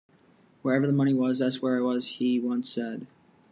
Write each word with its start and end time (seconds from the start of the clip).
"Wherever 0.63 0.87
the 0.87 0.93
money 0.93 1.13
was, 1.13 1.37
that's 1.37 1.61
where 1.61 1.77
I 1.77 1.81
was," 1.81 2.07
he 2.13 2.39
once 2.39 2.67
said. 2.71 3.05